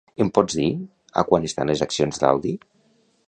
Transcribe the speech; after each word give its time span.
Em 0.23 0.29
pots 0.37 0.55
dir 0.59 0.69
a 1.21 1.25
quant 1.33 1.45
estan 1.49 1.71
les 1.73 1.85
accions 1.87 2.21
d'Aldi? 2.23 2.57